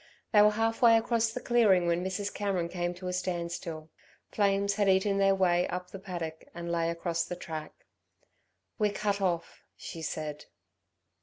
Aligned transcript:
They 0.31 0.41
were 0.41 0.49
half 0.49 0.81
way 0.81 0.97
across 0.97 1.31
the 1.31 1.39
clearing 1.39 1.85
when 1.85 2.03
Mrs. 2.03 2.33
Cameron 2.33 2.69
came 2.69 2.95
to 2.95 3.07
a 3.07 3.13
standstill. 3.13 3.91
Flames 4.31 4.73
had 4.73 4.89
eaten 4.89 5.19
their 5.19 5.35
way 5.35 5.67
up 5.67 5.91
the 5.91 5.99
paddock 5.99 6.43
and 6.55 6.71
lay 6.71 6.89
across 6.89 7.23
the 7.23 7.35
track. 7.35 7.85
"We're 8.79 8.93
cut 8.93 9.21
off," 9.21 9.63
she 9.77 10.01
said. 10.01 10.45